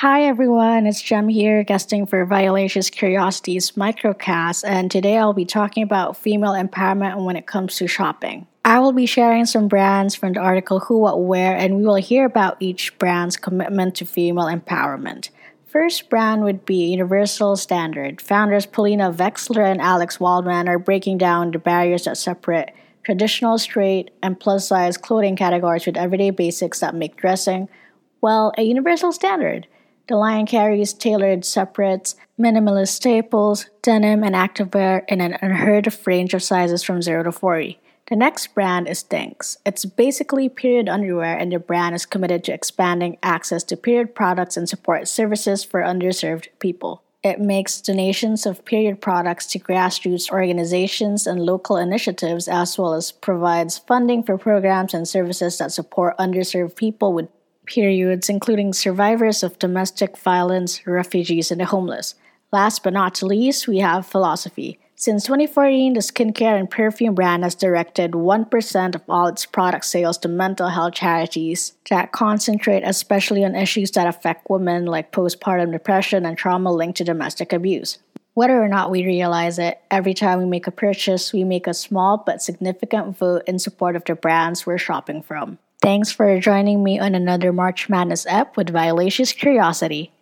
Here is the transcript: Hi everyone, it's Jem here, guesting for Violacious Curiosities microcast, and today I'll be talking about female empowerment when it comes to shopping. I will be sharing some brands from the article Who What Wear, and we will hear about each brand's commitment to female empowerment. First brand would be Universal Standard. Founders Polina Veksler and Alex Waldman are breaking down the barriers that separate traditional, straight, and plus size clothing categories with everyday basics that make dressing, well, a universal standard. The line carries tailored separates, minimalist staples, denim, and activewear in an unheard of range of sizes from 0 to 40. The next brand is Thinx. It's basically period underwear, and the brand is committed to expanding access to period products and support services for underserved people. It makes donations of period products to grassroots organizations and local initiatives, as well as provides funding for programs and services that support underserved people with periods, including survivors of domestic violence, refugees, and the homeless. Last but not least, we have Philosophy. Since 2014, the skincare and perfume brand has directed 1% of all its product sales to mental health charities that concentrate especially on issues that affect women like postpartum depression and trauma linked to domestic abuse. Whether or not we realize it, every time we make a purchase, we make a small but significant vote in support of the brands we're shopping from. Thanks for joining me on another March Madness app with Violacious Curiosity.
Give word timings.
Hi 0.00 0.24
everyone, 0.24 0.86
it's 0.86 1.00
Jem 1.00 1.26
here, 1.26 1.64
guesting 1.64 2.04
for 2.04 2.22
Violacious 2.26 2.90
Curiosities 2.90 3.72
microcast, 3.72 4.62
and 4.62 4.90
today 4.90 5.16
I'll 5.16 5.32
be 5.32 5.46
talking 5.46 5.82
about 5.82 6.18
female 6.18 6.52
empowerment 6.52 7.24
when 7.24 7.34
it 7.34 7.46
comes 7.46 7.76
to 7.76 7.86
shopping. 7.86 8.46
I 8.62 8.78
will 8.80 8.92
be 8.92 9.06
sharing 9.06 9.46
some 9.46 9.68
brands 9.68 10.14
from 10.14 10.34
the 10.34 10.40
article 10.40 10.80
Who 10.80 10.98
What 10.98 11.22
Wear, 11.22 11.56
and 11.56 11.78
we 11.78 11.84
will 11.86 11.94
hear 11.94 12.26
about 12.26 12.58
each 12.60 12.98
brand's 12.98 13.38
commitment 13.38 13.94
to 13.94 14.04
female 14.04 14.48
empowerment. 14.48 15.30
First 15.64 16.10
brand 16.10 16.44
would 16.44 16.66
be 16.66 16.90
Universal 16.90 17.56
Standard. 17.56 18.20
Founders 18.20 18.66
Polina 18.66 19.10
Veksler 19.10 19.64
and 19.64 19.80
Alex 19.80 20.20
Waldman 20.20 20.68
are 20.68 20.78
breaking 20.78 21.16
down 21.16 21.52
the 21.52 21.58
barriers 21.58 22.04
that 22.04 22.18
separate 22.18 22.70
traditional, 23.02 23.56
straight, 23.56 24.10
and 24.22 24.38
plus 24.38 24.68
size 24.68 24.98
clothing 24.98 25.36
categories 25.36 25.86
with 25.86 25.96
everyday 25.96 26.28
basics 26.28 26.80
that 26.80 26.94
make 26.94 27.16
dressing, 27.16 27.70
well, 28.20 28.52
a 28.58 28.62
universal 28.62 29.10
standard. 29.10 29.66
The 30.08 30.16
line 30.16 30.46
carries 30.46 30.92
tailored 30.92 31.44
separates, 31.44 32.14
minimalist 32.38 32.88
staples, 32.88 33.66
denim, 33.82 34.22
and 34.22 34.36
activewear 34.36 35.02
in 35.08 35.20
an 35.20 35.36
unheard 35.42 35.88
of 35.88 36.06
range 36.06 36.32
of 36.32 36.44
sizes 36.44 36.84
from 36.84 37.02
0 37.02 37.24
to 37.24 37.32
40. 37.32 37.80
The 38.08 38.14
next 38.14 38.54
brand 38.54 38.86
is 38.86 39.02
Thinx. 39.02 39.56
It's 39.66 39.84
basically 39.84 40.48
period 40.48 40.88
underwear, 40.88 41.36
and 41.36 41.50
the 41.50 41.58
brand 41.58 41.96
is 41.96 42.06
committed 42.06 42.44
to 42.44 42.52
expanding 42.52 43.18
access 43.20 43.64
to 43.64 43.76
period 43.76 44.14
products 44.14 44.56
and 44.56 44.68
support 44.68 45.08
services 45.08 45.64
for 45.64 45.82
underserved 45.82 46.46
people. 46.60 47.02
It 47.24 47.40
makes 47.40 47.80
donations 47.80 48.46
of 48.46 48.64
period 48.64 49.00
products 49.00 49.46
to 49.46 49.58
grassroots 49.58 50.30
organizations 50.30 51.26
and 51.26 51.44
local 51.44 51.76
initiatives, 51.76 52.46
as 52.46 52.78
well 52.78 52.94
as 52.94 53.10
provides 53.10 53.78
funding 53.78 54.22
for 54.22 54.38
programs 54.38 54.94
and 54.94 55.08
services 55.08 55.58
that 55.58 55.72
support 55.72 56.16
underserved 56.18 56.76
people 56.76 57.12
with 57.12 57.28
periods, 57.66 58.28
including 58.28 58.72
survivors 58.72 59.42
of 59.42 59.58
domestic 59.58 60.16
violence, 60.16 60.86
refugees, 60.86 61.50
and 61.50 61.60
the 61.60 61.66
homeless. 61.66 62.14
Last 62.52 62.82
but 62.82 62.92
not 62.92 63.22
least, 63.22 63.68
we 63.68 63.78
have 63.78 64.06
Philosophy. 64.06 64.78
Since 64.98 65.24
2014, 65.24 65.92
the 65.92 66.00
skincare 66.00 66.58
and 66.58 66.70
perfume 66.70 67.14
brand 67.14 67.42
has 67.42 67.54
directed 67.54 68.12
1% 68.12 68.94
of 68.94 69.02
all 69.10 69.26
its 69.26 69.44
product 69.44 69.84
sales 69.84 70.16
to 70.18 70.28
mental 70.28 70.68
health 70.68 70.94
charities 70.94 71.74
that 71.90 72.12
concentrate 72.12 72.82
especially 72.82 73.44
on 73.44 73.54
issues 73.54 73.90
that 73.90 74.06
affect 74.06 74.48
women 74.48 74.86
like 74.86 75.12
postpartum 75.12 75.70
depression 75.72 76.24
and 76.24 76.38
trauma 76.38 76.72
linked 76.72 76.96
to 76.96 77.04
domestic 77.04 77.52
abuse. 77.52 77.98
Whether 78.32 78.62
or 78.62 78.68
not 78.68 78.90
we 78.90 79.04
realize 79.04 79.58
it, 79.58 79.80
every 79.90 80.14
time 80.14 80.38
we 80.38 80.46
make 80.46 80.66
a 80.66 80.70
purchase, 80.70 81.30
we 81.30 81.44
make 81.44 81.66
a 81.66 81.74
small 81.74 82.22
but 82.24 82.40
significant 82.40 83.18
vote 83.18 83.42
in 83.46 83.58
support 83.58 83.96
of 83.96 84.04
the 84.04 84.14
brands 84.14 84.64
we're 84.64 84.78
shopping 84.78 85.22
from. 85.22 85.58
Thanks 85.80 86.10
for 86.10 86.38
joining 86.40 86.82
me 86.82 86.98
on 86.98 87.14
another 87.14 87.52
March 87.52 87.88
Madness 87.88 88.26
app 88.26 88.56
with 88.56 88.70
Violacious 88.70 89.32
Curiosity. 89.32 90.12